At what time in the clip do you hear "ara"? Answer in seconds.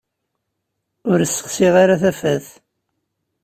1.83-2.01